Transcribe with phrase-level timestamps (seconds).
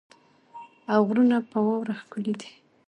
[0.93, 2.51] او غرونه په واوره ښکلې دي.